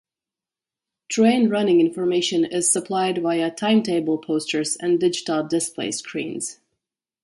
[1.09, 6.59] Train running information is supplied via timetable posters and digital display screens.